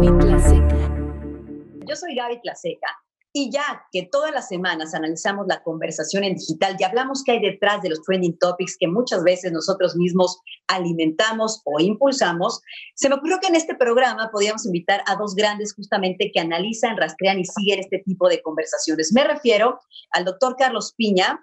Yo 0.00 1.96
soy 1.96 2.14
Gaby 2.14 2.40
Tlaseca 2.40 2.86
y 3.32 3.50
ya 3.50 3.82
que 3.90 4.08
todas 4.12 4.32
las 4.32 4.46
semanas 4.46 4.94
analizamos 4.94 5.46
la 5.48 5.60
conversación 5.64 6.22
en 6.22 6.36
digital 6.36 6.76
y 6.78 6.84
hablamos 6.84 7.24
qué 7.24 7.32
hay 7.32 7.40
detrás 7.40 7.82
de 7.82 7.88
los 7.88 8.02
trending 8.02 8.38
topics 8.38 8.76
que 8.78 8.86
muchas 8.86 9.24
veces 9.24 9.50
nosotros 9.50 9.96
mismos 9.96 10.38
alimentamos 10.68 11.62
o 11.64 11.80
impulsamos, 11.80 12.60
se 12.94 13.08
me 13.08 13.16
ocurrió 13.16 13.38
que 13.40 13.48
en 13.48 13.56
este 13.56 13.74
programa 13.74 14.30
podíamos 14.32 14.66
invitar 14.66 15.02
a 15.06 15.16
dos 15.16 15.34
grandes 15.34 15.74
justamente 15.74 16.30
que 16.32 16.38
analizan, 16.38 16.96
rastrean 16.96 17.40
y 17.40 17.44
siguen 17.44 17.80
este 17.80 17.98
tipo 17.98 18.28
de 18.28 18.40
conversaciones. 18.40 19.12
Me 19.12 19.24
refiero 19.24 19.80
al 20.12 20.24
doctor 20.24 20.54
Carlos 20.56 20.94
Piña, 20.96 21.40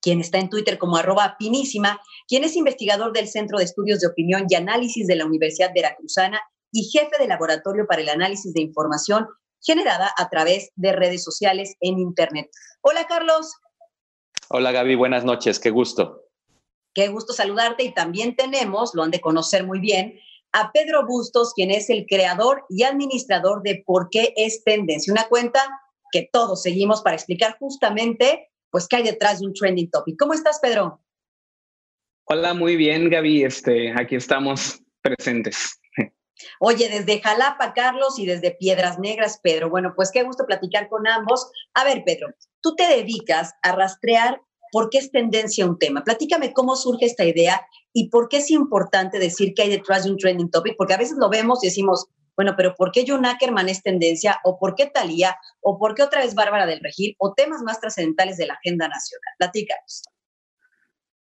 quien 0.00 0.20
está 0.20 0.38
en 0.38 0.48
Twitter 0.48 0.78
como 0.78 0.96
arroba 0.96 1.34
pinísima, 1.40 2.00
quien 2.28 2.44
es 2.44 2.54
investigador 2.54 3.12
del 3.12 3.26
Centro 3.26 3.58
de 3.58 3.64
Estudios 3.64 3.98
de 3.98 4.06
Opinión 4.06 4.46
y 4.48 4.54
Análisis 4.54 5.08
de 5.08 5.16
la 5.16 5.26
Universidad 5.26 5.72
Veracruzana 5.74 6.40
y 6.72 6.90
jefe 6.90 7.16
de 7.18 7.28
laboratorio 7.28 7.86
para 7.86 8.02
el 8.02 8.08
análisis 8.08 8.52
de 8.54 8.62
información 8.62 9.26
generada 9.62 10.12
a 10.16 10.28
través 10.28 10.70
de 10.76 10.92
redes 10.92 11.22
sociales 11.22 11.76
en 11.80 11.98
Internet. 11.98 12.50
Hola, 12.80 13.06
Carlos. 13.06 13.54
Hola, 14.48 14.72
Gaby. 14.72 14.94
Buenas 14.94 15.24
noches. 15.24 15.58
Qué 15.58 15.70
gusto. 15.70 16.24
Qué 16.94 17.08
gusto 17.08 17.32
saludarte. 17.32 17.84
Y 17.84 17.94
también 17.94 18.36
tenemos, 18.36 18.94
lo 18.94 19.02
han 19.02 19.10
de 19.10 19.20
conocer 19.20 19.64
muy 19.64 19.80
bien, 19.80 20.18
a 20.52 20.72
Pedro 20.72 21.06
Bustos, 21.06 21.52
quien 21.54 21.70
es 21.70 21.90
el 21.90 22.06
creador 22.06 22.64
y 22.68 22.82
administrador 22.82 23.62
de 23.62 23.82
Por 23.86 24.08
qué 24.10 24.32
es 24.36 24.64
Tendencia, 24.64 25.12
una 25.12 25.28
cuenta 25.28 25.60
que 26.10 26.28
todos 26.32 26.62
seguimos 26.62 27.02
para 27.02 27.14
explicar 27.14 27.56
justamente 27.58 28.48
pues 28.70 28.86
qué 28.88 28.96
hay 28.96 29.02
detrás 29.02 29.40
de 29.40 29.46
un 29.46 29.54
trending 29.54 29.90
topic. 29.90 30.16
¿Cómo 30.18 30.32
estás, 30.32 30.58
Pedro? 30.60 31.00
Hola, 32.24 32.54
muy 32.54 32.76
bien, 32.76 33.10
Gaby. 33.10 33.44
Este, 33.44 33.92
aquí 33.96 34.16
estamos 34.16 34.80
presentes. 35.02 35.79
Oye, 36.58 36.88
desde 36.88 37.20
Jalapa, 37.20 37.72
Carlos, 37.74 38.18
y 38.18 38.26
desde 38.26 38.52
Piedras 38.52 38.98
Negras, 38.98 39.40
Pedro. 39.42 39.70
Bueno, 39.70 39.92
pues 39.94 40.10
qué 40.10 40.22
gusto 40.22 40.46
platicar 40.46 40.88
con 40.88 41.06
ambos. 41.06 41.50
A 41.74 41.84
ver, 41.84 42.02
Pedro, 42.04 42.28
tú 42.60 42.74
te 42.74 42.86
dedicas 42.86 43.54
a 43.62 43.72
rastrear 43.72 44.40
por 44.72 44.90
qué 44.90 44.98
es 44.98 45.10
tendencia 45.10 45.66
un 45.66 45.78
tema. 45.78 46.04
Platícame 46.04 46.52
cómo 46.52 46.76
surge 46.76 47.06
esta 47.06 47.24
idea 47.24 47.66
y 47.92 48.08
por 48.08 48.28
qué 48.28 48.38
es 48.38 48.50
importante 48.50 49.18
decir 49.18 49.52
que 49.54 49.62
hay 49.62 49.70
detrás 49.70 50.04
de 50.04 50.10
un 50.10 50.16
trending 50.16 50.50
topic, 50.50 50.74
porque 50.76 50.94
a 50.94 50.98
veces 50.98 51.16
lo 51.18 51.28
vemos 51.28 51.62
y 51.62 51.66
decimos, 51.66 52.06
bueno, 52.36 52.54
pero 52.56 52.74
¿por 52.74 52.92
qué 52.92 53.04
John 53.06 53.26
Ackerman 53.26 53.68
es 53.68 53.82
tendencia? 53.82 54.40
¿O 54.44 54.58
por 54.58 54.74
qué 54.74 54.86
Talía? 54.86 55.36
¿O 55.60 55.78
por 55.78 55.94
qué 55.94 56.02
otra 56.02 56.22
vez 56.22 56.34
Bárbara 56.34 56.66
del 56.66 56.80
Regil? 56.80 57.14
¿O 57.18 57.34
temas 57.34 57.62
más 57.62 57.80
trascendentales 57.80 58.36
de 58.36 58.46
la 58.46 58.54
agenda 58.54 58.88
nacional? 58.88 59.34
Platícanos. 59.38 60.02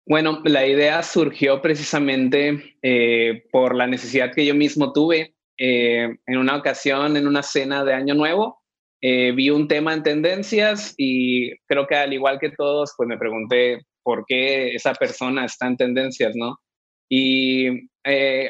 Bueno, 0.07 0.41
la 0.45 0.67
idea 0.67 1.01
surgió 1.01 1.63
precisamente 1.63 2.75
eh, 2.83 3.43
por 3.51 3.75
la 3.75 3.87
necesidad 3.87 4.31
que 4.33 4.45
yo 4.45 4.53
mismo 4.53 4.93
tuve. 4.93 5.33
Eh, 5.57 6.15
en 6.27 6.37
una 6.37 6.57
ocasión, 6.57 7.17
en 7.17 7.27
una 7.27 7.41
cena 7.41 7.83
de 7.83 7.95
Año 7.95 8.13
Nuevo, 8.13 8.61
eh, 9.01 9.31
vi 9.31 9.49
un 9.49 9.67
tema 9.67 9.95
en 9.95 10.03
tendencias 10.03 10.93
y 10.97 11.57
creo 11.65 11.87
que 11.87 11.95
al 11.95 12.13
igual 12.13 12.37
que 12.39 12.51
todos, 12.51 12.93
pues 12.95 13.07
me 13.09 13.17
pregunté 13.17 13.81
por 14.03 14.25
qué 14.27 14.75
esa 14.75 14.93
persona 14.93 15.45
está 15.45 15.65
en 15.65 15.77
tendencias, 15.77 16.35
¿no? 16.35 16.59
Y 17.09 17.89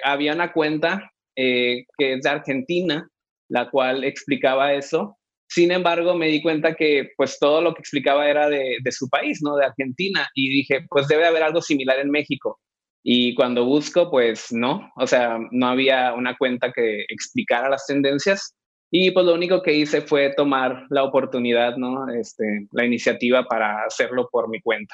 había 0.03 0.33
una 0.33 0.51
cuenta 0.51 1.11
que 1.35 1.85
es 1.97 2.21
de 2.21 2.29
Argentina, 2.29 3.09
la 3.49 3.69
cual 3.69 4.03
explicaba 4.03 4.73
eso 4.73 5.17
sin 5.55 5.71
embargo, 5.71 6.15
me 6.15 6.27
di 6.27 6.41
cuenta 6.41 6.75
que 6.75 7.11
pues 7.15 7.39
todo 7.39 7.61
lo 7.61 7.73
que 7.73 7.79
explicaba 7.79 8.29
era 8.29 8.49
de, 8.49 8.77
su 8.91 9.07
país, 9.07 9.39
¿no? 9.41 9.55
De 9.55 9.65
Argentina. 9.65 10.29
Y 10.35 10.49
dije, 10.49 10.85
pues 10.89 11.07
debe 11.07 11.25
haber 11.25 11.43
algo 11.43 11.61
similar 11.61 11.97
en 11.99 12.11
México. 12.11 12.59
Y 13.01 13.33
cuando 13.35 13.63
busco, 13.63 14.11
pues 14.11 14.51
no, 14.51 14.91
o 14.97 15.07
sea, 15.07 15.37
no 15.51 15.67
había 15.67 16.13
una 16.13 16.35
cuenta 16.35 16.73
que 16.73 17.05
explicara 17.07 17.69
las 17.69 17.85
tendencias. 17.85 18.53
Y 18.91 19.11
pues 19.11 19.25
lo 19.25 19.33
único 19.33 19.61
que 19.61 19.71
hice 19.71 20.01
fue 20.01 20.33
tomar 20.35 20.87
la 20.89 21.05
oportunidad, 21.05 21.77
¿no? 21.77 22.13
Este, 22.13 22.67
la 22.73 22.83
iniciativa 22.83 23.45
para 23.45 23.85
hacerlo 23.85 24.27
por 24.29 24.49
mi 24.49 24.59
cuenta. 24.59 24.93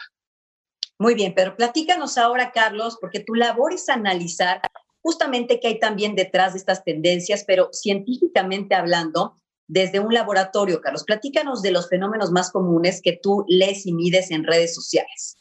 Muy 1.00 1.16
bien, 1.16 1.34
pero 1.36 1.56
platícanos 1.56 2.20
ahora, 2.20 2.52
Carlos, 2.52 3.00
porque 3.02 3.22
tu 3.22 3.34
labor 3.34 3.74
es 3.74 3.90
analizar 3.90 4.62
justamente 5.02 5.60
qué 5.60 5.70
hay 5.70 5.80
también 5.80 6.14
detrás 6.14 6.54
de 6.54 6.60
estas 6.60 6.84
tendencias, 6.84 7.46
pero 7.48 7.70
científicamente 7.72 8.76
hablando, 8.76 9.41
desde 9.72 10.02
un 10.02 10.14
laboratorio, 10.14 10.82
Carlos. 10.82 11.06
Platícanos 11.06 11.62
de 11.62 11.72
los 11.72 11.88
fenómenos 11.88 12.30
más 12.30 12.52
comunes 12.52 13.02
que 13.02 13.18
tú 13.24 13.46
lees 13.48 13.86
y 13.86 13.94
mides 13.94 14.30
en 14.30 14.44
redes 14.44 14.76
sociales. 14.76 15.38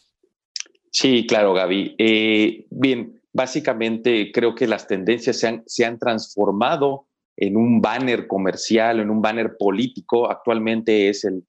Sí, 0.92 1.26
claro, 1.26 1.52
Gaby. 1.52 1.96
Eh, 1.98 2.66
bien, 2.70 3.20
básicamente 3.32 4.30
creo 4.32 4.54
que 4.54 4.68
las 4.68 4.86
tendencias 4.86 5.42
se 5.66 5.84
han, 5.84 5.98
transformado 5.98 7.08
en 7.36 7.56
un 7.56 7.80
banner 7.80 8.28
comercial, 8.28 9.00
en 9.00 9.10
un 9.10 9.20
banner 9.20 9.56
político. 9.58 10.30
Actualmente 10.30 11.08
es 11.08 11.24
el, 11.24 11.42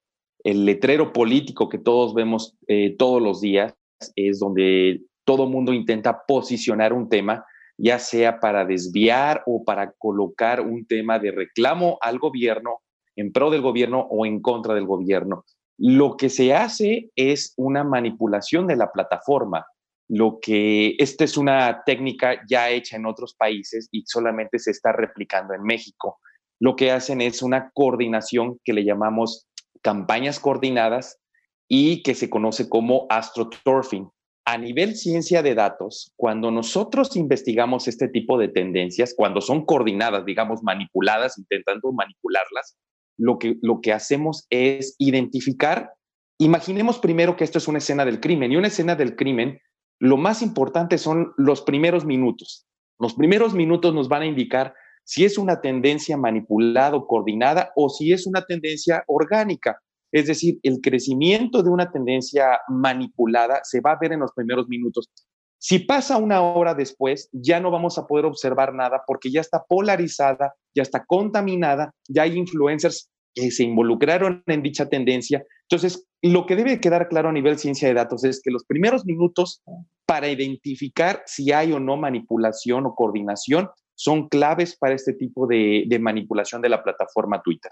el 0.43 0.65
letrero 0.65 1.13
político 1.13 1.69
que 1.69 1.77
todos 1.77 2.15
vemos 2.15 2.55
eh, 2.67 2.95
todos 2.97 3.21
los 3.21 3.41
días, 3.41 3.75
es 4.15 4.39
donde 4.39 5.01
todo 5.23 5.45
mundo 5.45 5.71
intenta 5.71 6.25
posicionar 6.25 6.93
un 6.93 7.09
tema 7.09 7.45
ya 7.81 7.97
sea 7.97 8.39
para 8.39 8.63
desviar 8.63 9.41
o 9.47 9.63
para 9.63 9.93
colocar 9.93 10.61
un 10.61 10.85
tema 10.85 11.17
de 11.17 11.31
reclamo 11.31 11.97
al 12.01 12.19
gobierno, 12.19 12.81
en 13.15 13.31
pro 13.31 13.49
del 13.49 13.61
gobierno 13.61 14.07
o 14.09 14.25
en 14.25 14.39
contra 14.39 14.75
del 14.75 14.85
gobierno. 14.85 15.45
Lo 15.79 16.15
que 16.15 16.29
se 16.29 16.53
hace 16.53 17.09
es 17.15 17.53
una 17.57 17.83
manipulación 17.83 18.67
de 18.67 18.75
la 18.75 18.91
plataforma. 18.91 19.65
Lo 20.07 20.37
que 20.39 20.95
esta 20.99 21.23
es 21.23 21.37
una 21.37 21.81
técnica 21.83 22.41
ya 22.47 22.69
hecha 22.69 22.97
en 22.97 23.07
otros 23.07 23.33
países 23.33 23.89
y 23.91 24.03
solamente 24.05 24.59
se 24.59 24.69
está 24.69 24.91
replicando 24.91 25.55
en 25.55 25.63
México. 25.63 26.19
Lo 26.59 26.75
que 26.75 26.91
hacen 26.91 27.19
es 27.19 27.41
una 27.41 27.71
coordinación 27.73 28.59
que 28.63 28.73
le 28.73 28.83
llamamos 28.83 29.47
campañas 29.81 30.39
coordinadas 30.39 31.19
y 31.67 32.03
que 32.03 32.13
se 32.13 32.29
conoce 32.29 32.69
como 32.69 33.07
astroturfing 33.09 34.07
a 34.45 34.57
nivel 34.57 34.95
ciencia 34.95 35.43
de 35.43 35.55
datos, 35.55 36.11
cuando 36.15 36.51
nosotros 36.51 37.15
investigamos 37.15 37.87
este 37.87 38.07
tipo 38.07 38.37
de 38.37 38.47
tendencias, 38.47 39.13
cuando 39.15 39.39
son 39.39 39.65
coordinadas, 39.65 40.25
digamos, 40.25 40.63
manipuladas, 40.63 41.37
intentando 41.37 41.91
manipularlas, 41.91 42.77
lo 43.17 43.37
que, 43.37 43.57
lo 43.61 43.81
que 43.81 43.93
hacemos 43.93 44.47
es 44.49 44.95
identificar, 44.97 45.91
imaginemos 46.39 46.97
primero 46.97 47.35
que 47.35 47.43
esto 47.43 47.59
es 47.59 47.67
una 47.67 47.77
escena 47.77 48.03
del 48.03 48.19
crimen 48.19 48.51
y 48.51 48.55
una 48.55 48.67
escena 48.67 48.95
del 48.95 49.15
crimen, 49.15 49.59
lo 49.99 50.17
más 50.17 50.41
importante 50.41 50.97
son 50.97 51.33
los 51.37 51.61
primeros 51.61 52.05
minutos. 52.05 52.65
Los 52.99 53.13
primeros 53.13 53.53
minutos 53.53 53.93
nos 53.93 54.09
van 54.09 54.23
a 54.23 54.27
indicar 54.27 54.73
si 55.03 55.25
es 55.25 55.37
una 55.37 55.61
tendencia 55.61 56.17
manipulada 56.17 56.95
o 56.95 57.05
coordinada 57.05 57.71
o 57.75 57.89
si 57.89 58.11
es 58.11 58.25
una 58.25 58.43
tendencia 58.43 59.03
orgánica. 59.07 59.79
Es 60.11 60.27
decir, 60.27 60.59
el 60.63 60.81
crecimiento 60.81 61.63
de 61.63 61.69
una 61.69 61.91
tendencia 61.91 62.59
manipulada 62.67 63.61
se 63.63 63.81
va 63.81 63.93
a 63.93 63.99
ver 63.99 64.13
en 64.13 64.19
los 64.19 64.31
primeros 64.33 64.67
minutos. 64.67 65.09
Si 65.57 65.79
pasa 65.79 66.17
una 66.17 66.41
hora 66.41 66.73
después, 66.73 67.29
ya 67.31 67.59
no 67.59 67.69
vamos 67.69 67.97
a 67.97 68.07
poder 68.07 68.25
observar 68.25 68.73
nada 68.73 69.03
porque 69.05 69.29
ya 69.29 69.41
está 69.41 69.63
polarizada, 69.63 70.55
ya 70.73 70.81
está 70.81 71.05
contaminada, 71.05 71.93
ya 72.07 72.23
hay 72.23 72.35
influencers 72.35 73.11
que 73.33 73.51
se 73.51 73.63
involucraron 73.63 74.43
en 74.47 74.63
dicha 74.63 74.89
tendencia. 74.89 75.45
Entonces, 75.69 76.07
lo 76.21 76.45
que 76.45 76.55
debe 76.55 76.79
quedar 76.79 77.07
claro 77.07 77.29
a 77.29 77.31
nivel 77.31 77.57
ciencia 77.57 77.87
de 77.87 77.93
datos 77.93 78.23
es 78.23 78.41
que 78.41 78.51
los 78.51 78.65
primeros 78.65 79.05
minutos 79.05 79.61
para 80.05 80.29
identificar 80.29 81.23
si 81.25 81.51
hay 81.51 81.71
o 81.71 81.79
no 81.79 81.95
manipulación 81.95 82.85
o 82.85 82.95
coordinación 82.95 83.69
son 83.95 84.29
claves 84.29 84.75
para 84.75 84.95
este 84.95 85.13
tipo 85.13 85.47
de, 85.47 85.85
de 85.87 85.99
manipulación 85.99 86.61
de 86.61 86.69
la 86.69 86.83
plataforma 86.83 87.41
Twitter. 87.41 87.71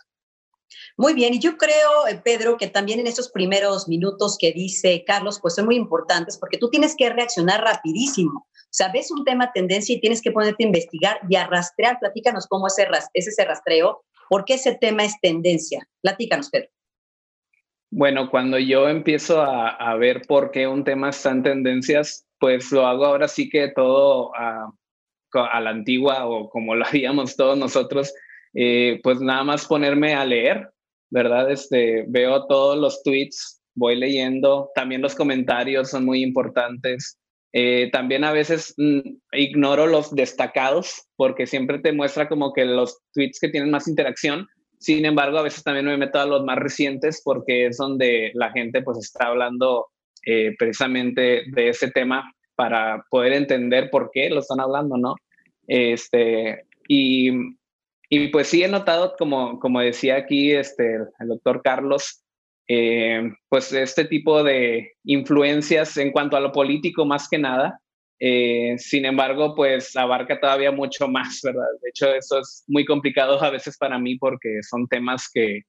Muy 0.97 1.13
bien, 1.13 1.34
y 1.34 1.40
yo 1.40 1.57
creo, 1.57 2.07
eh, 2.07 2.19
Pedro, 2.24 2.57
que 2.57 2.68
también 2.68 3.00
en 3.00 3.07
esos 3.07 3.30
primeros 3.30 3.88
minutos 3.88 4.38
que 4.40 4.52
dice 4.52 5.03
Carlos, 5.06 5.40
pues 5.41 5.56
son 5.56 5.66
muy 5.66 5.75
importantes 5.75 6.38
porque 6.38 6.58
tú 6.58 6.70
tienes 6.70 6.96
que 6.96 7.09
reaccionar 7.09 7.61
rapidísimo. 7.61 8.47
O 8.47 8.72
sea, 8.72 8.91
ves 8.91 9.09
un 9.11 9.23
tema 9.23 9.52
tendencia 9.52 9.96
y 9.96 9.99
tienes 9.99 10.22
que 10.22 10.32
ponerte 10.32 10.64
a 10.64 10.67
investigar 10.67 11.20
y 11.28 11.35
a 11.35 11.47
rastrear. 11.47 11.97
Platícanos 11.99 12.46
cómo 12.47 12.67
es 12.67 12.76
ese 13.14 13.46
rastreo, 13.46 14.03
por 14.29 14.46
qué 14.46 14.53
ese 14.55 14.76
tema 14.76 15.03
es 15.03 15.20
tendencia. 15.22 15.88
Platícanos, 16.02 16.49
Pedro. 16.49 16.70
Bueno, 17.91 18.29
cuando 18.29 18.59
yo 18.59 18.88
empiezo 18.88 19.41
a, 19.41 19.96
ver 19.96 20.22
por 20.28 20.52
qué 20.52 20.67
un 20.67 20.84
tema 20.84 21.09
está 21.09 21.32
en 21.32 21.41
tendencias, 21.41 22.28
pues 22.40 22.72
lo 22.72 22.85
hago 22.85 23.05
ahora 23.05 23.28
sí 23.28 23.49
que 23.49 23.70
todo 23.70 24.32
a, 24.35 24.72
la 25.34 25.70
antigua 25.72 26.28
o 26.28 26.49
como 26.49 26.76
lo 26.76 26.85
haríamos 26.88 27.35
todos 27.35 27.58
nosotros, 27.58 28.14
eh, 28.53 28.99
pues 29.03 29.22
nada 29.22 29.43
más 29.43 29.66
ponerme 29.66 30.13
a 30.13 30.25
leer, 30.25 30.69
¿verdad? 31.09 31.51
Este, 31.51 32.05
veo 32.07 32.46
todos 32.47 32.78
los 32.78 33.03
tweets, 33.03 33.61
voy 33.75 33.96
leyendo, 33.96 34.69
también 34.75 35.01
los 35.01 35.16
comentarios 35.16 35.90
son 35.90 36.05
muy 36.05 36.23
importantes. 36.23 37.17
Eh, 37.51 37.90
también 37.91 38.23
a 38.23 38.31
veces 38.31 38.75
mm, 38.78 38.99
ignoro 39.31 39.87
los 39.87 40.13
destacados 40.13 41.07
porque 41.16 41.47
siempre 41.47 41.79
te 41.79 41.91
muestra 41.91 42.29
como 42.29 42.53
que 42.53 42.66
los 42.66 42.99
tweets 43.13 43.40
que 43.40 43.49
tienen 43.49 43.72
más 43.72 43.87
interacción. 43.87 44.47
Sin 44.79 45.05
embargo, 45.05 45.40
a 45.40 45.43
veces 45.43 45.63
también 45.63 45.85
me 45.85 45.97
meto 45.97 46.19
a 46.19 46.25
los 46.25 46.43
más 46.43 46.57
recientes 46.57 47.22
porque 47.23 47.67
es 47.67 47.78
donde 47.78 48.31
la 48.35 48.52
gente 48.52 48.81
pues 48.81 48.97
está 48.99 49.28
hablando 49.28 49.87
eh, 50.25 50.55
precisamente 50.57 51.43
de 51.47 51.69
ese 51.69 51.90
tema 51.91 52.31
para 52.55 53.03
poder 53.09 53.34
entender 53.34 53.90
por 53.90 54.11
qué 54.11 54.29
lo 54.29 54.41
están 54.41 54.59
hablando, 54.59 54.97
¿no? 54.97 55.16
Este, 55.67 56.66
y 56.87 57.31
Y 58.09 58.29
pues 58.29 58.47
sí 58.47 58.64
he 58.64 58.67
notado, 58.67 59.16
como, 59.17 59.59
como 59.59 59.79
decía 59.82 60.16
aquí 60.16 60.52
este, 60.52 60.96
el 61.20 61.28
doctor 61.28 61.61
Carlos, 61.64 62.23
eh, 62.67 63.32
pues 63.47 63.72
este 63.72 64.06
tipo 64.06 64.44
de 64.44 64.94
influencias 65.03 65.96
en 65.97 66.11
cuanto 66.11 66.35
a 66.35 66.40
lo 66.40 66.52
político 66.52 67.06
más 67.06 67.29
que 67.29 67.38
nada. 67.38 67.79
Eh, 68.20 68.76
sin 68.78 69.06
embargo, 69.06 69.56
pues 69.56 69.96
abarca 69.96 70.40
todavía 70.40 70.72
mucho 70.72 71.08
más, 71.08 71.40
¿verdad? 71.44 71.67
De 71.82 71.90
hecho, 71.90 72.14
eso 72.14 72.40
es 72.40 72.64
muy 72.67 72.84
complicado 72.84 73.41
a 73.41 73.50
veces 73.50 73.78
para 73.78 73.97
mí 73.97 74.17
porque 74.17 74.59
son 74.67 74.88
temas 74.88 75.29
que, 75.32 75.62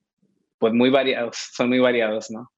pues 0.59 0.73
muy 0.73 0.91
variados, 0.91 1.37
son 1.53 1.69
muy 1.69 1.79
variados, 1.79 2.31
¿no? 2.31 2.51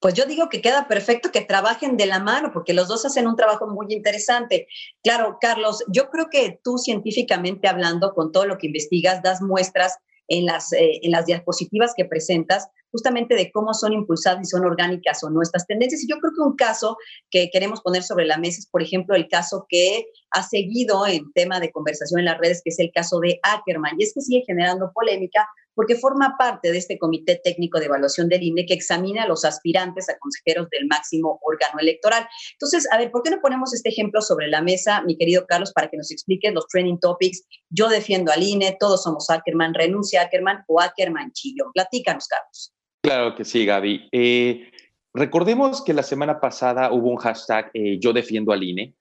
Pues 0.00 0.14
yo 0.14 0.24
digo 0.26 0.48
que 0.48 0.60
queda 0.60 0.88
perfecto 0.88 1.30
que 1.30 1.40
trabajen 1.40 1.96
de 1.96 2.06
la 2.06 2.20
mano, 2.20 2.50
porque 2.52 2.74
los 2.74 2.88
dos 2.88 3.04
hacen 3.04 3.26
un 3.26 3.36
trabajo 3.36 3.66
muy 3.66 3.86
interesante. 3.90 4.68
Claro, 5.02 5.38
Carlos, 5.40 5.84
yo 5.88 6.10
creo 6.10 6.28
que 6.30 6.60
tú 6.62 6.78
científicamente 6.78 7.68
hablando, 7.68 8.14
con 8.14 8.32
todo 8.32 8.46
lo 8.46 8.58
que 8.58 8.66
investigas, 8.66 9.22
das 9.22 9.40
muestras 9.42 9.98
en 10.28 10.44
las, 10.44 10.72
eh, 10.72 11.00
en 11.02 11.10
las 11.10 11.26
diapositivas 11.26 11.94
que 11.96 12.04
presentas, 12.04 12.68
justamente 12.90 13.34
de 13.34 13.50
cómo 13.50 13.74
son 13.74 13.92
impulsadas 13.92 14.40
y 14.42 14.44
son 14.44 14.64
orgánicas 14.64 15.22
o 15.24 15.30
no 15.30 15.42
estas 15.42 15.66
tendencias. 15.66 16.02
Y 16.02 16.08
yo 16.08 16.18
creo 16.18 16.32
que 16.34 16.42
un 16.42 16.56
caso 16.56 16.96
que 17.30 17.50
queremos 17.50 17.80
poner 17.80 18.02
sobre 18.02 18.26
la 18.26 18.38
mesa 18.38 18.58
es, 18.60 18.66
por 18.66 18.82
ejemplo, 18.82 19.16
el 19.16 19.28
caso 19.28 19.66
que 19.68 20.06
ha 20.30 20.42
seguido 20.42 21.06
en 21.06 21.32
tema 21.32 21.60
de 21.60 21.72
conversación 21.72 22.20
en 22.20 22.26
las 22.26 22.38
redes, 22.38 22.62
que 22.62 22.70
es 22.70 22.78
el 22.78 22.92
caso 22.92 23.18
de 23.20 23.40
Ackerman. 23.42 23.96
Y 23.98 24.04
es 24.04 24.14
que 24.14 24.20
sigue 24.20 24.44
generando 24.46 24.92
polémica 24.94 25.48
porque 25.78 25.94
forma 25.94 26.34
parte 26.36 26.72
de 26.72 26.78
este 26.78 26.98
comité 26.98 27.40
técnico 27.42 27.78
de 27.78 27.86
evaluación 27.86 28.28
del 28.28 28.42
INE 28.42 28.66
que 28.66 28.74
examina 28.74 29.22
a 29.22 29.28
los 29.28 29.44
aspirantes 29.44 30.08
a 30.08 30.18
consejeros 30.18 30.68
del 30.70 30.88
máximo 30.88 31.38
órgano 31.40 31.78
electoral. 31.78 32.26
Entonces, 32.54 32.88
a 32.90 32.98
ver, 32.98 33.12
¿por 33.12 33.22
qué 33.22 33.30
no 33.30 33.40
ponemos 33.40 33.72
este 33.72 33.90
ejemplo 33.90 34.20
sobre 34.20 34.48
la 34.48 34.60
mesa, 34.60 35.02
mi 35.02 35.16
querido 35.16 35.46
Carlos, 35.46 35.72
para 35.72 35.86
que 35.88 35.96
nos 35.96 36.10
expliques 36.10 36.52
los 36.52 36.66
trending 36.66 36.98
topics? 36.98 37.44
Yo 37.70 37.88
defiendo 37.88 38.32
al 38.32 38.42
INE, 38.42 38.76
todos 38.80 39.04
somos 39.04 39.30
Ackerman, 39.30 39.72
renuncia 39.72 40.22
Ackerman 40.22 40.64
o 40.66 40.80
Ackerman 40.80 41.30
Chillo. 41.30 41.70
Platícanos, 41.72 42.26
Carlos. 42.26 42.72
Claro 43.00 43.36
que 43.36 43.44
sí, 43.44 43.64
Gaby. 43.64 44.08
Eh, 44.10 44.72
recordemos 45.14 45.84
que 45.84 45.94
la 45.94 46.02
semana 46.02 46.40
pasada 46.40 46.90
hubo 46.92 47.08
un 47.08 47.18
hashtag 47.18 47.70
eh, 47.72 48.00
Yo 48.00 48.12
defiendo 48.12 48.50
al 48.50 48.64
INE 48.64 48.96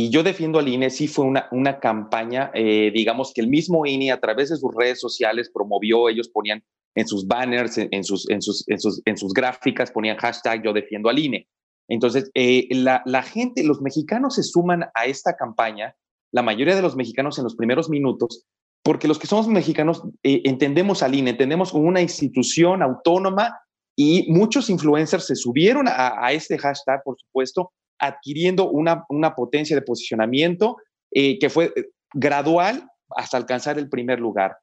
y 0.00 0.08
yo 0.08 0.22
defiendo 0.22 0.58
al 0.58 0.66
INE, 0.66 0.88
sí 0.88 1.08
fue 1.08 1.26
una, 1.26 1.46
una 1.50 1.78
campaña, 1.78 2.50
eh, 2.54 2.90
digamos 2.94 3.32
que 3.34 3.42
el 3.42 3.48
mismo 3.48 3.84
INE 3.84 4.12
a 4.12 4.18
través 4.18 4.48
de 4.48 4.56
sus 4.56 4.74
redes 4.74 4.98
sociales 4.98 5.50
promovió, 5.52 6.08
ellos 6.08 6.30
ponían 6.30 6.64
en 6.94 7.06
sus 7.06 7.26
banners, 7.26 7.76
en, 7.76 8.02
sus, 8.02 8.28
en, 8.30 8.40
sus, 8.40 8.66
en, 8.68 8.80
sus, 8.80 9.02
en 9.04 9.18
sus 9.18 9.34
gráficas, 9.34 9.90
ponían 9.90 10.16
hashtag 10.16 10.64
yo 10.64 10.72
defiendo 10.72 11.10
al 11.10 11.18
INE. 11.18 11.46
Entonces, 11.86 12.30
eh, 12.32 12.66
la, 12.70 13.02
la, 13.04 13.22
gente, 13.22 13.62
los 13.62 13.82
mexicanos 13.82 14.36
se 14.36 14.42
suman 14.42 14.84
a 14.94 15.04
esta 15.04 15.36
campaña, 15.36 15.94
la 16.32 16.42
mayoría 16.42 16.74
de 16.74 16.82
los 16.82 16.96
mexicanos 16.96 17.36
en 17.36 17.44
los 17.44 17.54
primeros 17.54 17.90
minutos, 17.90 18.46
porque 18.82 19.06
los 19.06 19.18
que 19.18 19.26
somos 19.26 19.48
mexicanos 19.48 20.02
eh, 20.22 20.40
entendemos 20.44 21.02
al 21.02 21.14
INE, 21.14 21.32
entendemos 21.32 21.72
como 21.72 21.86
una 21.86 22.00
institución 22.00 22.82
autónoma 22.82 23.60
y 23.94 24.32
muchos 24.32 24.70
influencers 24.70 25.26
se 25.26 25.36
subieron 25.36 25.88
a, 25.88 26.24
a 26.24 26.32
este 26.32 26.56
hashtag, 26.56 27.02
por 27.04 27.18
supuesto, 27.18 27.72
adquiriendo 28.00 28.70
una, 28.70 29.04
una 29.08 29.34
potencia 29.34 29.76
de 29.76 29.82
posicionamiento 29.82 30.78
eh, 31.12 31.38
que 31.38 31.50
fue 31.50 31.72
eh, 31.76 31.86
gradual 32.12 32.88
hasta 33.10 33.36
alcanzar 33.36 33.78
el 33.78 33.88
primer 33.88 34.18
lugar. 34.18 34.56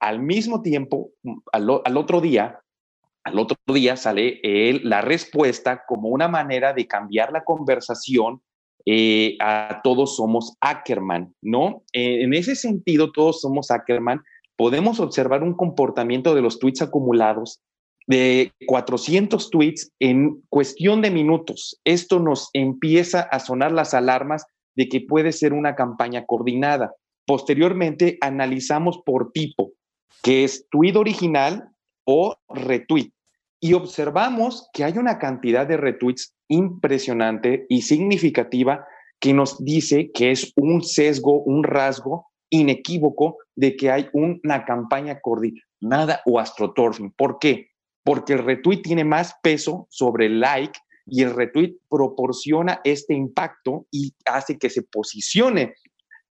Al 0.00 0.20
mismo 0.20 0.62
tiempo, 0.62 1.10
mm, 1.22 1.38
al, 1.52 1.96
otro 1.96 2.20
día, 2.20 2.60
al 3.24 3.38
otro 3.38 3.56
día 3.66 3.96
sale 3.96 4.40
la 4.82 5.02
respuesta 5.02 5.84
como 5.86 6.08
una 6.08 6.26
manera 6.28 6.72
de 6.72 6.86
cambiar 6.86 7.32
la 7.32 7.44
conversación 7.44 8.42
eh, 8.86 9.36
a 9.40 9.80
todos 9.84 10.16
somos 10.16 10.56
Ackerman, 10.62 11.34
¿no? 11.42 11.84
en 11.92 12.32
ese 12.32 12.56
sentido, 12.56 13.12
todos 13.12 13.42
somos 13.42 13.70
Ackerman. 13.70 14.22
Podemos 14.56 15.00
observar 15.00 15.42
un 15.42 15.54
comportamiento 15.54 16.34
de 16.34 16.40
los 16.40 16.58
tweets 16.58 16.80
acumulados 16.80 17.60
de 18.10 18.52
400 18.66 19.50
tweets 19.50 19.92
en 20.00 20.42
cuestión 20.48 21.00
de 21.00 21.12
minutos. 21.12 21.80
Esto 21.84 22.18
nos 22.18 22.50
empieza 22.54 23.20
a 23.20 23.38
sonar 23.38 23.70
las 23.70 23.94
alarmas 23.94 24.44
de 24.74 24.88
que 24.88 25.00
puede 25.00 25.30
ser 25.30 25.52
una 25.52 25.76
campaña 25.76 26.26
coordinada. 26.26 26.92
Posteriormente 27.24 28.18
analizamos 28.20 28.98
por 29.06 29.30
tipo, 29.30 29.70
que 30.24 30.42
es 30.42 30.66
tweet 30.72 30.96
original 30.96 31.68
o 32.04 32.34
retweet. 32.48 33.12
Y 33.60 33.74
observamos 33.74 34.68
que 34.72 34.82
hay 34.82 34.98
una 34.98 35.20
cantidad 35.20 35.64
de 35.64 35.76
retweets 35.76 36.34
impresionante 36.48 37.64
y 37.68 37.82
significativa 37.82 38.84
que 39.20 39.32
nos 39.32 39.62
dice 39.64 40.10
que 40.12 40.32
es 40.32 40.52
un 40.56 40.82
sesgo, 40.82 41.42
un 41.44 41.62
rasgo 41.62 42.26
inequívoco 42.50 43.36
de 43.54 43.76
que 43.76 43.92
hay 43.92 44.08
una 44.12 44.64
campaña 44.64 45.20
coordinada 45.20 46.22
o 46.26 46.40
astroturfing. 46.40 47.12
¿Por 47.12 47.38
qué? 47.38 47.69
Porque 48.04 48.34
el 48.34 48.44
retweet 48.44 48.82
tiene 48.82 49.04
más 49.04 49.34
peso 49.42 49.86
sobre 49.90 50.26
el 50.26 50.40
like 50.40 50.78
y 51.06 51.22
el 51.22 51.34
retweet 51.34 51.76
proporciona 51.88 52.80
este 52.84 53.14
impacto 53.14 53.86
y 53.90 54.14
hace 54.24 54.58
que 54.58 54.70
se 54.70 54.82
posicione. 54.82 55.74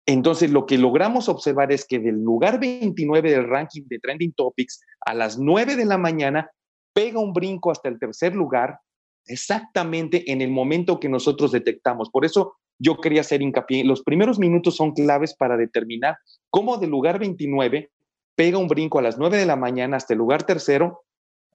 Entonces, 0.06 0.52
lo 0.52 0.66
que 0.66 0.78
logramos 0.78 1.28
observar 1.28 1.72
es 1.72 1.86
que 1.86 2.00
del 2.00 2.24
lugar 2.24 2.60
29 2.60 3.30
del 3.30 3.48
ranking 3.48 3.84
de 3.88 4.00
Trending 4.00 4.34
Topics 4.34 4.82
a 5.06 5.14
las 5.14 5.38
9 5.38 5.76
de 5.76 5.86
la 5.86 5.98
mañana 5.98 6.50
pega 6.94 7.20
un 7.20 7.34
brinco 7.34 7.72
hasta 7.72 7.90
el 7.90 8.00
tercer 8.00 8.34
lugar 8.34 8.80
exactamente 9.26 10.32
en 10.32 10.42
el 10.42 10.50
momento 10.50 11.00
que 11.00 11.10
nosotros 11.10 11.52
detectamos. 11.52 12.10
Por 12.10 12.24
eso 12.24 12.56
yo 12.80 12.98
quería 12.98 13.22
hacer 13.22 13.42
hincapié. 13.42 13.84
Los 13.84 14.04
primeros 14.04 14.40
minutos 14.40 14.76
son 14.78 14.94
claves 14.94 15.36
para 15.36 15.58
determinar 15.58 16.18
cómo 16.50 16.78
del 16.78 16.92
lugar 16.92 17.20
29 17.20 17.92
pega 18.36 18.58
un 18.58 18.68
brinco 18.68 19.00
a 19.00 19.02
las 19.02 19.18
9 19.18 19.38
de 19.38 19.46
la 19.46 19.56
mañana 19.56 19.98
hasta 19.98 20.14
el 20.14 20.20
lugar 20.20 20.44
tercero 20.44 21.04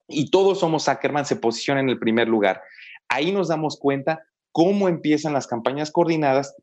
y 0.08 0.30
todos 0.30 0.60
somos 0.60 0.88
Ackerman 0.88 1.26
se 1.26 1.36
posiciona 1.36 1.80
en 1.80 1.88
el 1.88 1.98
primer 1.98 2.28
lugar. 2.28 2.60
Ahí 3.08 3.32
nos 3.32 3.48
damos 3.48 3.78
cuenta 3.78 4.22
cómo 4.52 4.88
empiezan 4.88 5.32
las 5.32 5.46
campañas 5.46 5.90
coordinadas, 5.90 6.54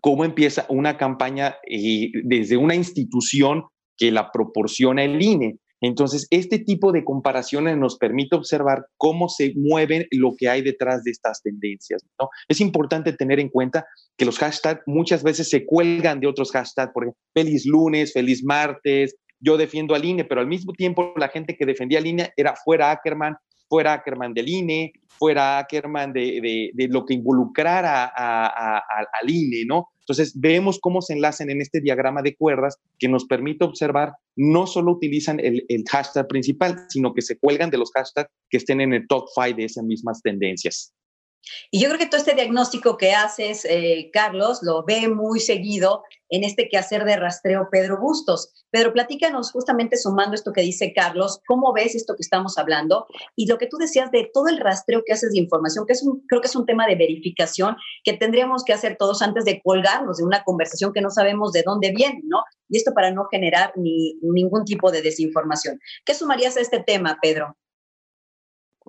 cómo 0.00 0.24
empieza 0.24 0.66
una 0.68 0.96
campaña 0.96 1.56
eh, 1.68 2.10
desde 2.24 2.56
una 2.56 2.74
institución 2.74 3.64
que 3.96 4.10
la 4.10 4.30
proporciona 4.30 5.04
el 5.04 5.20
INE. 5.22 5.58
Entonces, 5.82 6.28
este 6.30 6.60
tipo 6.60 6.92
de 6.92 7.04
comparaciones 7.04 7.76
nos 7.76 7.98
permite 7.98 8.36
observar 8.36 8.86
cómo 8.96 9.28
se 9.28 9.52
mueven 9.56 10.06
lo 10.12 10.34
que 10.38 10.48
hay 10.48 10.62
detrás 10.62 11.02
de 11.02 11.10
estas 11.10 11.42
tendencias. 11.42 12.04
¿no? 12.20 12.28
Es 12.46 12.60
importante 12.60 13.12
tener 13.12 13.40
en 13.40 13.48
cuenta 13.48 13.84
que 14.16 14.24
los 14.24 14.38
hashtags 14.38 14.82
muchas 14.86 15.24
veces 15.24 15.50
se 15.50 15.66
cuelgan 15.66 16.20
de 16.20 16.28
otros 16.28 16.52
hashtags, 16.52 16.92
por 16.92 17.02
ejemplo, 17.02 17.20
feliz 17.34 17.66
lunes, 17.66 18.12
feliz 18.12 18.44
martes, 18.44 19.16
yo 19.42 19.56
defiendo 19.56 19.94
al 19.94 20.04
INE, 20.04 20.24
pero 20.24 20.40
al 20.40 20.46
mismo 20.46 20.72
tiempo 20.72 21.12
la 21.16 21.28
gente 21.28 21.56
que 21.56 21.66
defendía 21.66 21.98
al 21.98 22.06
INE 22.06 22.32
era 22.36 22.54
fuera 22.54 22.90
Ackerman, 22.92 23.36
fuera 23.68 23.94
Ackerman 23.94 24.32
del 24.32 24.48
INE, 24.48 24.92
fuera 25.08 25.58
Ackerman 25.58 26.12
de, 26.12 26.70
de, 26.74 26.88
lo 26.88 27.04
que 27.04 27.14
involucrara 27.14 28.04
al 28.06 29.30
INE, 29.30 29.64
¿no? 29.66 29.88
Entonces, 30.00 30.38
vemos 30.38 30.78
cómo 30.80 31.00
se 31.00 31.12
enlazan 31.12 31.48
en 31.48 31.60
este 31.60 31.80
diagrama 31.80 32.22
de 32.22 32.34
cuerdas 32.34 32.76
que 32.98 33.08
nos 33.08 33.24
permite 33.24 33.64
observar, 33.64 34.14
no 34.36 34.66
solo 34.66 34.92
utilizan 34.92 35.38
el, 35.38 35.64
el 35.68 35.84
hashtag 35.88 36.26
principal, 36.26 36.86
sino 36.88 37.14
que 37.14 37.22
se 37.22 37.38
cuelgan 37.38 37.70
de 37.70 37.78
los 37.78 37.92
hashtags 37.92 38.28
que 38.50 38.56
estén 38.56 38.80
en 38.80 38.92
el 38.92 39.06
top 39.06 39.26
five 39.34 39.54
de 39.54 39.64
esas 39.64 39.84
mismas 39.84 40.20
tendencias. 40.22 40.92
Y 41.70 41.80
yo 41.80 41.88
creo 41.88 41.98
que 41.98 42.06
todo 42.06 42.18
este 42.18 42.34
diagnóstico 42.34 42.96
que 42.96 43.12
haces, 43.12 43.64
eh, 43.64 44.10
Carlos, 44.12 44.60
lo 44.62 44.84
ve 44.84 45.08
muy 45.08 45.40
seguido 45.40 46.02
en 46.32 46.44
este 46.44 46.68
quehacer 46.68 47.04
de 47.04 47.16
rastreo 47.16 47.68
Pedro 47.70 48.00
Bustos. 48.00 48.64
Pedro, 48.70 48.94
platícanos 48.94 49.52
justamente 49.52 49.98
sumando 49.98 50.34
esto 50.34 50.52
que 50.52 50.62
dice 50.62 50.94
Carlos, 50.94 51.40
¿cómo 51.46 51.74
ves 51.74 51.94
esto 51.94 52.14
que 52.16 52.22
estamos 52.22 52.56
hablando? 52.56 53.06
Y 53.36 53.46
lo 53.46 53.58
que 53.58 53.66
tú 53.66 53.76
decías 53.76 54.10
de 54.10 54.30
todo 54.32 54.48
el 54.48 54.58
rastreo 54.58 55.02
que 55.04 55.12
haces 55.12 55.32
de 55.32 55.40
información, 55.40 55.84
que 55.86 55.92
es 55.92 56.02
creo 56.28 56.40
que 56.40 56.48
es 56.48 56.56
un 56.56 56.64
tema 56.64 56.86
de 56.86 56.96
verificación 56.96 57.76
que 58.02 58.14
tendríamos 58.14 58.64
que 58.64 58.72
hacer 58.72 58.96
todos 58.98 59.20
antes 59.20 59.44
de 59.44 59.60
colgarnos 59.62 60.16
de 60.16 60.24
una 60.24 60.42
conversación 60.42 60.94
que 60.94 61.02
no 61.02 61.10
sabemos 61.10 61.52
de 61.52 61.64
dónde 61.64 61.92
viene, 61.94 62.22
¿no? 62.24 62.42
Y 62.68 62.78
esto 62.78 62.92
para 62.94 63.10
no 63.10 63.26
generar 63.30 63.74
ni, 63.76 64.14
ningún 64.22 64.64
tipo 64.64 64.90
de 64.90 65.02
desinformación. 65.02 65.78
¿Qué 66.06 66.14
sumarías 66.14 66.56
a 66.56 66.60
este 66.60 66.82
tema, 66.82 67.18
Pedro? 67.20 67.58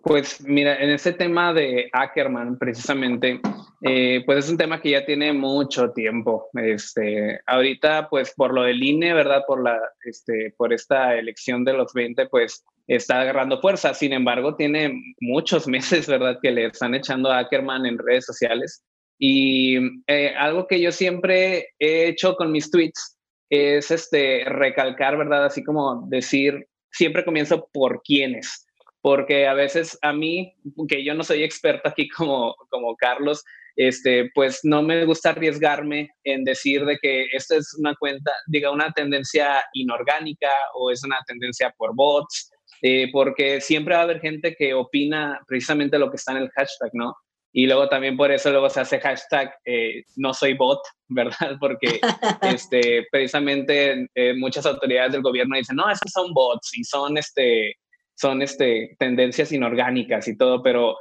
Pues 0.02 0.42
mira, 0.42 0.76
en 0.82 0.90
ese 0.90 1.14
tema 1.14 1.54
de 1.54 1.90
Ackerman, 1.94 2.58
precisamente, 2.58 3.40
eh, 3.82 4.24
pues 4.26 4.46
es 4.46 4.52
un 4.52 4.58
tema 4.58 4.82
que 4.82 4.90
ya 4.90 5.06
tiene 5.06 5.32
mucho 5.34 5.92
tiempo. 5.92 6.50
Este, 6.54 7.40
ahorita, 7.46 8.10
pues 8.10 8.34
por 8.36 8.54
lo 8.54 8.64
del 8.64 8.82
INE, 8.82 9.14
¿verdad? 9.14 9.44
Por, 9.46 9.64
la, 9.64 9.80
este, 10.04 10.54
por 10.58 10.74
esta 10.74 11.16
elección 11.16 11.64
de 11.64 11.74
los 11.74 11.94
20, 11.94 12.28
pues 12.28 12.66
está 12.88 13.22
agarrando 13.22 13.62
fuerza. 13.62 13.94
Sin 13.94 14.14
embargo, 14.14 14.56
tiene 14.56 15.00
muchos 15.22 15.68
meses, 15.70 16.08
¿verdad? 16.08 16.40
Que 16.42 16.52
le 16.52 16.66
están 16.66 16.96
echando 16.96 17.32
a 17.32 17.40
Ackerman 17.40 17.86
en 17.86 18.00
redes 18.00 18.26
sociales. 18.26 18.84
Y 19.20 19.78
eh, 20.08 20.34
algo 20.38 20.68
que 20.68 20.82
yo 20.82 20.92
siempre 20.92 21.70
he 21.80 22.08
hecho 22.08 22.36
con 22.36 22.52
mis 22.52 22.70
tweets 22.72 23.18
es 23.50 23.92
este, 23.92 24.44
recalcar, 24.46 25.18
¿verdad? 25.18 25.46
Así 25.46 25.64
como 25.64 26.08
decir, 26.08 26.68
siempre 26.92 27.24
comienzo 27.24 27.70
por 27.72 28.02
quiénes 28.02 28.63
porque 29.04 29.48
a 29.48 29.54
veces 29.54 30.00
a 30.02 30.14
mí, 30.14 30.56
que 30.88 31.04
yo 31.04 31.14
no 31.14 31.26
soy 31.26 31.44
experto 31.44 31.90
aquí 31.90 32.08
como, 32.08 32.56
como 32.70 32.96
Carlos, 32.96 33.44
este, 33.76 34.32
pues 34.34 34.62
no 34.64 34.82
me 34.82 35.04
gusta 35.04 35.32
arriesgarme 35.32 36.10
en 36.24 36.46
decir 36.46 36.86
de 36.86 36.98
que 37.02 37.26
esta 37.34 37.58
es 37.58 37.76
una 37.78 37.94
cuenta, 37.96 38.32
diga, 38.48 38.72
una 38.72 38.94
tendencia 38.94 39.62
inorgánica 39.74 40.50
o 40.76 40.90
es 40.90 41.04
una 41.04 41.18
tendencia 41.28 41.70
por 41.78 41.94
bots, 41.94 42.50
eh, 42.82 43.10
porque 43.12 43.60
siempre 43.60 43.94
va 43.94 44.00
a 44.00 44.04
haber 44.04 44.22
gente 44.22 44.56
que 44.56 44.74
opina 44.74 45.38
precisamente 45.50 46.00
lo 46.00 46.10
que 46.10 46.16
está 46.16 46.32
en 46.32 46.44
el 46.44 46.50
hashtag, 46.52 46.92
¿no? 46.94 47.14
Y 47.52 47.68
luego 47.68 47.90
también 47.90 48.16
por 48.16 48.32
eso 48.32 48.52
luego 48.52 48.70
se 48.70 48.80
hace 48.80 49.02
hashtag 49.02 49.54
eh, 49.66 50.04
no 50.16 50.34
soy 50.34 50.54
bot, 50.54 50.80
¿verdad? 51.10 51.58
Porque 51.60 52.00
este, 52.42 53.06
precisamente 53.12 54.08
eh, 54.16 54.34
muchas 54.34 54.66
autoridades 54.66 55.12
del 55.12 55.22
gobierno 55.24 55.58
dicen, 55.58 55.76
no, 55.76 55.90
esos 55.92 56.10
son 56.10 56.34
bots 56.34 56.72
y 56.78 56.86
son, 56.86 57.18
este, 57.18 57.76
son 58.16 58.42
este, 58.42 58.96
tendencias 59.00 59.52
inorgánicas 59.52 60.28
y 60.28 60.38
todo, 60.38 60.62
pero 60.62 60.98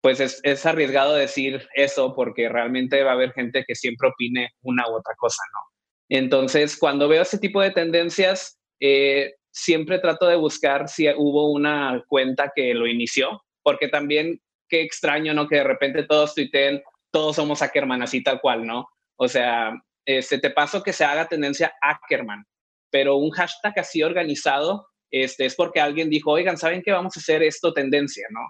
pues 0.00 0.20
es, 0.20 0.40
es, 0.42 0.66
arriesgado 0.66 1.14
decir 1.14 1.66
eso 1.74 2.14
porque 2.14 2.48
realmente 2.48 3.02
va 3.02 3.12
a 3.12 3.14
haber 3.14 3.32
gente 3.32 3.64
que 3.66 3.74
siempre 3.74 4.08
opine 4.08 4.50
una 4.62 4.88
u 4.88 4.96
otra 4.96 5.14
cosa, 5.16 5.42
¿no? 5.52 5.60
Entonces, 6.10 6.76
cuando 6.76 7.08
veo 7.08 7.22
ese 7.22 7.38
tipo 7.38 7.62
de 7.62 7.70
tendencias, 7.70 8.58
eh, 8.80 9.34
siempre 9.50 9.98
trato 9.98 10.26
de 10.26 10.36
buscar 10.36 10.88
si 10.88 11.08
hubo 11.08 11.50
una 11.50 12.02
cuenta 12.08 12.52
que 12.54 12.74
lo 12.74 12.86
inició, 12.86 13.42
porque 13.62 13.88
también 13.88 14.40
qué 14.68 14.82
extraño, 14.82 15.32
¿no? 15.32 15.48
Que 15.48 15.56
de 15.56 15.64
repente 15.64 16.02
todos 16.02 16.34
tuiteen, 16.34 16.82
todos 17.10 17.36
somos 17.36 17.62
Ackerman, 17.62 18.02
así 18.02 18.22
tal 18.22 18.40
cual, 18.40 18.66
¿no? 18.66 18.88
O 19.16 19.28
sea, 19.28 19.72
este, 20.04 20.38
te 20.38 20.50
paso 20.50 20.82
que 20.82 20.92
se 20.92 21.04
haga 21.04 21.28
tendencia 21.28 21.72
Ackerman, 21.80 22.44
pero 22.90 23.16
un 23.16 23.30
hashtag 23.30 23.78
así 23.78 24.02
organizado 24.02 24.86
este, 25.22 25.46
es 25.46 25.54
porque 25.54 25.80
alguien 25.80 26.10
dijo, 26.10 26.30
oigan, 26.30 26.56
¿saben 26.56 26.82
qué? 26.82 26.92
Vamos 26.92 27.16
a 27.16 27.20
hacer 27.20 27.42
esto 27.42 27.72
tendencia, 27.72 28.26
¿no? 28.30 28.40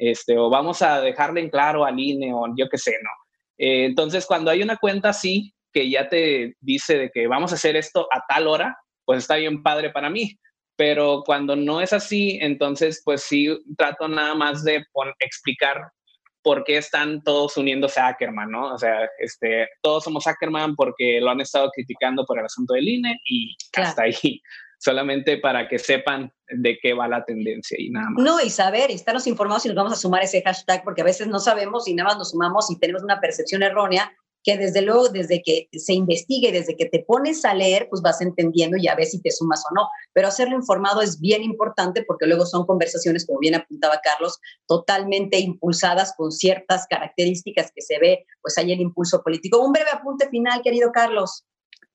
este, 0.00 0.38
o 0.38 0.48
vamos 0.48 0.80
a 0.80 1.00
dejarle 1.02 1.42
en 1.42 1.50
claro 1.50 1.84
al 1.84 2.00
INE 2.00 2.32
o 2.32 2.46
yo 2.56 2.68
qué 2.70 2.78
sé, 2.78 2.96
¿no? 3.02 3.10
Eh, 3.58 3.84
entonces, 3.84 4.24
cuando 4.24 4.50
hay 4.50 4.62
una 4.62 4.78
cuenta 4.78 5.10
así 5.10 5.52
que 5.72 5.88
ya 5.90 6.08
te 6.08 6.56
dice 6.60 6.96
de 6.96 7.10
que 7.10 7.26
vamos 7.26 7.52
a 7.52 7.56
hacer 7.56 7.76
esto 7.76 8.08
a 8.10 8.24
tal 8.26 8.48
hora, 8.48 8.76
pues 9.04 9.18
está 9.18 9.36
bien 9.36 9.62
padre 9.62 9.90
para 9.90 10.08
mí. 10.08 10.38
Pero 10.74 11.22
cuando 11.26 11.54
no 11.54 11.82
es 11.82 11.92
así, 11.92 12.38
entonces 12.40 13.02
pues 13.04 13.22
sí 13.22 13.48
trato 13.76 14.08
nada 14.08 14.34
más 14.34 14.64
de 14.64 14.82
explicar 15.18 15.76
por 16.42 16.64
qué 16.64 16.78
están 16.78 17.22
todos 17.22 17.58
uniéndose 17.58 18.00
a 18.00 18.08
Ackerman, 18.08 18.50
¿no? 18.50 18.72
O 18.72 18.78
sea, 18.78 19.06
este, 19.18 19.68
todos 19.82 20.04
somos 20.04 20.26
Ackerman 20.26 20.74
porque 20.74 21.20
lo 21.20 21.30
han 21.30 21.42
estado 21.42 21.70
criticando 21.70 22.24
por 22.24 22.38
el 22.38 22.46
asunto 22.46 22.72
del 22.72 22.88
INE 22.88 23.20
y 23.26 23.54
hasta 23.74 24.04
ahí 24.04 24.40
solamente 24.80 25.36
para 25.38 25.68
que 25.68 25.78
sepan 25.78 26.32
de 26.48 26.78
qué 26.82 26.94
va 26.94 27.06
la 27.06 27.24
tendencia 27.24 27.76
y 27.78 27.90
nada 27.90 28.10
más. 28.10 28.24
No, 28.24 28.40
y 28.40 28.50
saber, 28.50 28.90
y 28.90 28.94
estarnos 28.94 29.26
informados 29.26 29.64
y 29.64 29.68
nos 29.68 29.76
vamos 29.76 29.92
a 29.92 29.96
sumar 29.96 30.22
ese 30.22 30.42
hashtag, 30.42 30.82
porque 30.82 31.02
a 31.02 31.04
veces 31.04 31.28
no 31.28 31.38
sabemos 31.38 31.86
y 31.86 31.94
nada 31.94 32.08
más 32.08 32.18
nos 32.18 32.30
sumamos 32.30 32.70
y 32.70 32.78
tenemos 32.78 33.02
una 33.02 33.20
percepción 33.20 33.62
errónea 33.62 34.10
que 34.42 34.56
desde 34.56 34.80
luego, 34.80 35.10
desde 35.10 35.42
que 35.42 35.68
se 35.72 35.92
investigue, 35.92 36.50
desde 36.50 36.74
que 36.74 36.86
te 36.86 37.04
pones 37.06 37.44
a 37.44 37.52
leer, 37.52 37.88
pues 37.90 38.00
vas 38.00 38.22
entendiendo 38.22 38.78
y 38.78 38.88
a 38.88 38.94
ver 38.94 39.04
si 39.04 39.20
te 39.20 39.30
sumas 39.30 39.62
o 39.70 39.74
no. 39.74 39.86
Pero 40.14 40.28
hacerlo 40.28 40.56
informado 40.56 41.02
es 41.02 41.20
bien 41.20 41.42
importante 41.42 42.02
porque 42.06 42.26
luego 42.26 42.46
son 42.46 42.64
conversaciones, 42.64 43.26
como 43.26 43.38
bien 43.38 43.54
apuntaba 43.54 44.00
Carlos, 44.02 44.38
totalmente 44.66 45.38
impulsadas 45.38 46.14
con 46.16 46.32
ciertas 46.32 46.86
características 46.88 47.70
que 47.74 47.82
se 47.82 47.98
ve, 47.98 48.24
pues 48.40 48.56
hay 48.56 48.72
el 48.72 48.80
impulso 48.80 49.22
político. 49.22 49.62
Un 49.62 49.72
breve 49.72 49.90
apunte 49.90 50.26
final, 50.30 50.62
querido 50.62 50.90
Carlos. 50.90 51.44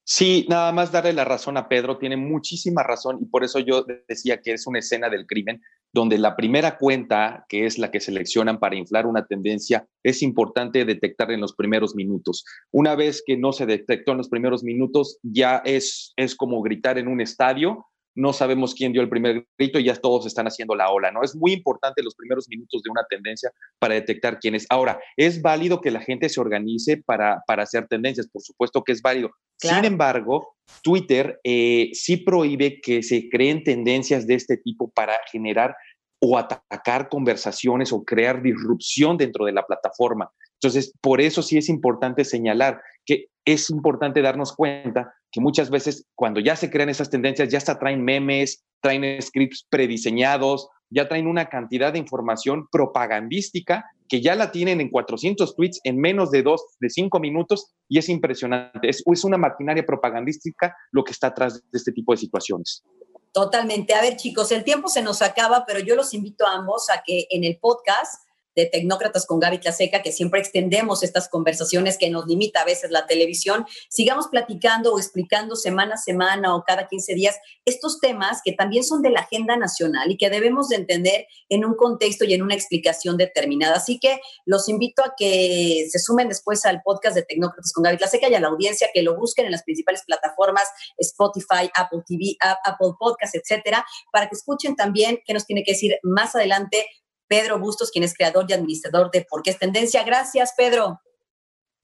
Sí, 0.08 0.46
nada 0.50 0.72
más 0.72 0.92
darle 0.92 1.14
la 1.14 1.26
razón 1.26 1.58
a 1.58 1.68
Pedro, 1.68 1.98
tiene 1.98 2.16
muchísima 2.16 2.84
razón 2.84 3.18
y 3.22 3.26
por 3.26 3.44
eso 3.44 3.58
yo 3.58 3.84
decía 4.08 4.40
que 4.40 4.54
es 4.54 4.68
una 4.68 4.78
escena 4.78 5.10
del 5.10 5.26
crimen 5.26 5.64
donde 5.92 6.20
la 6.20 6.36
primera 6.36 6.78
cuenta, 6.78 7.44
que 7.50 7.66
es 7.66 7.80
la 7.80 7.90
que 7.90 8.00
seleccionan 8.00 8.60
para 8.60 8.76
inflar 8.76 9.08
una 9.08 9.26
tendencia, 9.26 9.88
es 10.04 10.22
importante 10.22 10.86
detectar 10.86 11.32
en 11.32 11.42
los 11.42 11.56
primeros 11.56 11.96
minutos. 11.96 12.46
Una 12.72 12.96
vez 12.96 13.24
que 13.26 13.36
no 13.36 13.52
se 13.52 13.66
detectó 13.66 14.12
en 14.12 14.20
los 14.20 14.30
primeros 14.30 14.64
minutos, 14.64 15.18
ya 15.24 15.64
es, 15.66 16.14
es 16.18 16.36
como 16.36 16.62
gritar 16.62 17.00
en 17.00 17.08
un 17.08 17.20
estadio 17.20 17.88
no 18.16 18.34
sabemos 18.34 18.74
quién 18.74 18.94
dio 18.94 19.02
el 19.02 19.10
primer 19.10 19.46
grito 19.58 19.78
y 19.78 19.84
ya 19.84 19.96
todos 19.96 20.26
están 20.26 20.48
haciendo 20.48 20.74
la 20.74 20.90
ola, 20.90 21.12
¿no? 21.12 21.22
Es 21.22 21.36
muy 21.36 21.54
importante 21.54 22.02
los 22.02 22.16
primeros 22.16 22.48
minutos 22.50 22.82
de 22.82 22.90
una 22.90 23.04
tendencia 23.10 23.52
para 23.78 23.94
detectar 23.94 24.40
quién 24.40 24.56
es. 24.56 24.66
Ahora, 24.70 25.00
es 25.18 25.42
válido 25.42 25.82
que 25.82 25.92
la 25.92 26.02
gente 26.02 26.30
se 26.30 26.40
organice 26.40 27.04
para, 27.06 27.42
para 27.46 27.64
hacer 27.64 27.88
tendencias, 27.88 28.28
por 28.28 28.42
supuesto 28.42 28.84
que 28.84 28.94
es 28.94 29.02
válido. 29.02 29.32
Sin 29.58 29.86
embargo, 29.86 30.56
Twitter 30.82 31.40
eh, 31.44 31.90
sí 31.94 32.18
prohíbe 32.18 32.80
que 32.82 33.04
se 33.04 33.30
creen 33.30 33.64
tendencias 33.64 34.26
de 34.26 34.36
este 34.36 34.58
tipo 34.58 34.92
para 34.92 35.14
generar 35.32 35.76
o 36.22 36.38
atacar 36.38 37.10
conversaciones 37.10 37.92
o 37.92 38.04
crear 38.04 38.42
disrupción 38.42 39.18
dentro 39.18 39.46
de 39.46 39.52
la 39.52 39.66
plataforma. 39.66 40.32
Entonces, 40.66 40.94
por 41.00 41.22
eso 41.22 41.44
sí 41.44 41.60
es 41.60 41.70
importante 41.70 42.26
señalar 42.26 42.82
que 43.06 43.28
es 43.46 43.70
importante 43.70 44.24
darnos 44.24 44.56
cuenta 44.56 45.14
que 45.32 45.40
muchas 45.40 45.70
veces 45.70 46.08
cuando 46.16 46.40
ya 46.40 46.56
se 46.56 46.72
crean 46.72 46.90
esas 46.90 47.12
tendencias, 47.12 47.50
ya 47.50 47.60
hasta 47.60 47.78
traen 47.78 48.04
memes, 48.04 48.64
traen 48.82 49.22
scripts 49.22 49.68
prediseñados, 49.70 50.68
ya 50.90 51.08
traen 51.08 51.28
una 51.28 51.50
cantidad 51.50 51.94
de 51.94 52.00
información 52.00 52.68
propagandística 52.72 53.86
que 54.10 54.22
ya 54.22 54.34
la 54.34 54.52
tienen 54.52 54.82
en 54.82 54.90
400 54.90 55.56
tweets 55.56 55.82
en 55.84 56.00
menos 56.00 56.32
de 56.32 56.42
dos, 56.42 56.64
de 56.80 56.90
cinco 56.90 57.20
minutos 57.20 57.76
y 57.88 58.00
es 58.00 58.10
impresionante. 58.10 58.90
Es, 58.90 59.04
una 59.24 59.38
maquinaria 59.38 59.86
propagandística 59.86 60.76
lo 60.92 61.04
que 61.04 61.12
está 61.12 61.28
atrás 61.28 61.62
de 61.62 61.78
este 61.78 61.92
tipo 61.92 62.12
de 62.12 62.18
situaciones. 62.18 62.84
Totalmente. 63.32 63.94
A 63.94 64.02
ver, 64.02 64.16
chicos, 64.18 64.52
el 64.52 64.64
tiempo 64.64 64.88
se 64.88 65.04
nos 65.04 65.22
acaba, 65.22 65.64
pero 65.68 65.80
yo 65.80 65.96
los 65.96 66.16
invito 66.16 66.48
a 66.48 66.56
ambos 66.56 66.90
a 66.90 67.04
que 67.06 67.28
en 67.30 67.44
el 67.44 67.60
podcast 67.60 68.25
de 68.56 68.66
Tecnócratas 68.66 69.26
con 69.26 69.40
Gaby 69.40 69.60
Tlaseca, 69.60 70.02
que 70.02 70.12
siempre 70.12 70.40
extendemos 70.40 71.04
estas 71.04 71.30
conversaciones 71.30 71.98
que 71.98 72.10
nos 72.10 72.26
limita 72.26 72.62
a 72.62 72.66
veces 72.66 72.92
la 72.92 73.06
televisión, 73.06 73.66
sigamos 73.90 74.28
platicando 74.28 74.94
o 74.94 75.00
explicando 75.00 75.56
semana 75.56 75.96
a 75.96 75.98
semana 75.98 76.56
o 76.56 76.64
cada 76.64 76.88
15 76.88 77.14
días 77.14 77.36
estos 77.66 78.00
temas 78.00 78.42
que 78.44 78.54
también 78.54 78.84
son 78.84 79.02
de 79.02 79.10
la 79.10 79.22
agenda 79.22 79.58
nacional 79.58 80.12
y 80.12 80.18
que 80.18 80.30
debemos 80.30 80.70
de 80.70 80.78
entender 80.78 81.28
en 81.50 81.66
un 81.66 81.76
contexto 81.76 82.26
y 82.26 82.34
en 82.34 82.42
una 82.42 82.56
explicación 82.56 83.18
determinada. 83.18 83.76
Así 83.76 84.00
que 84.00 84.20
los 84.46 84.70
invito 84.70 85.04
a 85.04 85.14
que 85.18 85.88
se 85.90 86.00
sumen 86.00 86.30
después 86.30 86.66
al 86.66 86.82
podcast 86.84 87.16
de 87.16 87.24
Tecnócratas 87.24 87.74
con 87.74 87.84
Gaby 87.84 87.98
Tlaseca 87.98 88.30
y 88.30 88.36
a 88.36 88.40
la 88.40 88.48
audiencia 88.48 88.90
que 88.94 89.02
lo 89.02 89.18
busquen 89.18 89.46
en 89.46 89.52
las 89.52 89.64
principales 89.64 90.04
plataformas 90.06 90.66
Spotify, 90.98 91.70
Apple 91.76 92.02
TV, 92.08 92.36
Apple 92.40 92.94
Podcast, 93.00 93.36
etcétera, 93.36 93.86
para 94.12 94.28
que 94.28 94.36
escuchen 94.36 94.76
también 94.76 95.20
qué 95.26 95.34
nos 95.34 95.46
tiene 95.46 95.64
que 95.64 95.74
decir 95.74 95.98
más 96.04 96.36
adelante 96.36 96.86
Pedro 97.28 97.60
Bustos, 97.60 97.92
quien 97.92 98.04
es 98.04 98.14
creador 98.14 98.46
y 98.48 98.54
administrador 98.54 99.12
de 99.12 99.26
Por 99.30 99.44
qué 99.44 99.52
es 99.52 99.60
Tendencia. 99.60 100.04
Gracias, 100.04 100.54
Pedro. 100.58 101.02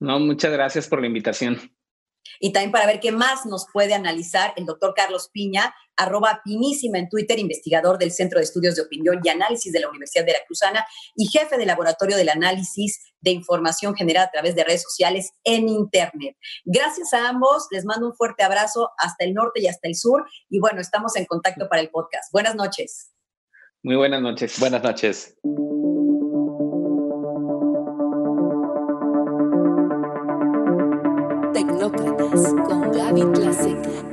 No, 0.00 0.18
muchas 0.18 0.52
gracias 0.52 0.88
por 0.88 1.00
la 1.00 1.06
invitación. 1.06 1.60
Y 2.40 2.52
también 2.52 2.72
para 2.72 2.86
ver 2.86 3.00
qué 3.00 3.12
más 3.12 3.46
nos 3.46 3.66
puede 3.72 3.94
analizar 3.94 4.52
el 4.56 4.66
doctor 4.66 4.94
Carlos 4.94 5.28
Piña, 5.32 5.74
arroba 5.96 6.40
pinísima 6.44 6.98
en 6.98 7.08
Twitter, 7.08 7.38
investigador 7.38 7.98
del 7.98 8.10
Centro 8.10 8.38
de 8.38 8.44
Estudios 8.44 8.74
de 8.74 8.82
Opinión 8.82 9.20
y 9.22 9.28
Análisis 9.28 9.72
de 9.72 9.80
la 9.80 9.88
Universidad 9.88 10.24
de 10.24 10.32
Veracruzana 10.32 10.84
y 11.14 11.26
jefe 11.26 11.56
del 11.56 11.68
Laboratorio 11.68 12.16
del 12.16 12.30
Análisis 12.30 13.00
de 13.20 13.30
Información 13.30 13.94
Generada 13.94 14.26
a 14.26 14.30
través 14.30 14.54
de 14.54 14.64
redes 14.64 14.82
sociales 14.82 15.32
en 15.44 15.68
Internet. 15.68 16.36
Gracias 16.64 17.12
a 17.12 17.28
ambos, 17.28 17.66
les 17.70 17.84
mando 17.84 18.06
un 18.08 18.14
fuerte 18.14 18.42
abrazo 18.42 18.90
hasta 18.98 19.24
el 19.24 19.34
norte 19.34 19.60
y 19.60 19.66
hasta 19.66 19.88
el 19.88 19.94
sur 19.94 20.24
y 20.48 20.58
bueno, 20.60 20.80
estamos 20.80 21.14
en 21.16 21.26
contacto 21.26 21.68
para 21.68 21.82
el 21.82 21.90
podcast. 21.90 22.32
Buenas 22.32 22.54
noches. 22.54 23.12
Muy 23.84 23.96
buenas 23.96 24.22
noches. 24.22 24.60
Buenas 24.60 24.82
noches. 24.82 25.36
Tecnócratas 31.52 32.54
con 32.68 32.92
Gaby 32.92 33.24
Tlaseca. 33.32 34.11